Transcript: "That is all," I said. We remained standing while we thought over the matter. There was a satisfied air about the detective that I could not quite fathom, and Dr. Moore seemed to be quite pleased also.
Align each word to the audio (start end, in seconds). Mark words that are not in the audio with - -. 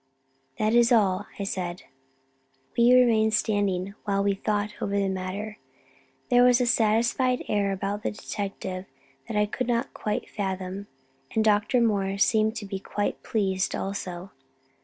"That 0.57 0.73
is 0.73 0.91
all," 0.91 1.27
I 1.37 1.43
said. 1.43 1.83
We 2.75 2.91
remained 2.91 3.35
standing 3.35 3.93
while 4.05 4.23
we 4.23 4.33
thought 4.33 4.73
over 4.81 4.97
the 4.97 5.07
matter. 5.09 5.59
There 6.29 6.41
was 6.43 6.59
a 6.59 6.65
satisfied 6.65 7.45
air 7.47 7.71
about 7.71 8.01
the 8.01 8.09
detective 8.09 8.85
that 9.27 9.37
I 9.37 9.45
could 9.45 9.67
not 9.67 9.93
quite 9.93 10.27
fathom, 10.27 10.87
and 11.35 11.45
Dr. 11.45 11.79
Moore 11.81 12.17
seemed 12.17 12.55
to 12.55 12.65
be 12.65 12.79
quite 12.79 13.21
pleased 13.21 13.75
also. 13.75 14.31